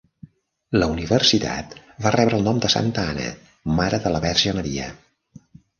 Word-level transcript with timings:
La 0.83 0.87
Universitat 0.93 1.75
va 2.07 2.15
rebre 2.17 2.41
el 2.41 2.49
nom 2.49 2.65
de 2.65 2.73
Santa 2.77 3.07
Anna, 3.13 3.31
mare 3.83 4.05
de 4.09 4.17
la 4.17 4.27
Verge 4.29 4.61
Maria. 4.63 4.91